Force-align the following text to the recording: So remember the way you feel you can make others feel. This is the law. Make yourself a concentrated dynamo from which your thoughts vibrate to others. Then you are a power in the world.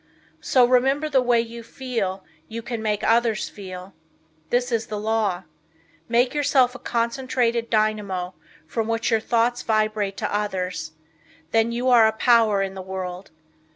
So 0.41 0.65
remember 0.65 1.09
the 1.09 1.21
way 1.21 1.39
you 1.39 1.61
feel 1.61 2.23
you 2.47 2.63
can 2.63 2.81
make 2.81 3.03
others 3.03 3.49
feel. 3.49 3.93
This 4.49 4.71
is 4.71 4.87
the 4.87 4.97
law. 4.99 5.43
Make 6.09 6.33
yourself 6.33 6.73
a 6.73 6.79
concentrated 6.79 7.69
dynamo 7.69 8.33
from 8.65 8.87
which 8.87 9.11
your 9.11 9.19
thoughts 9.19 9.61
vibrate 9.61 10.17
to 10.17 10.35
others. 10.35 10.93
Then 11.51 11.71
you 11.71 11.87
are 11.89 12.07
a 12.07 12.13
power 12.13 12.63
in 12.63 12.73
the 12.73 12.81
world. 12.81 13.29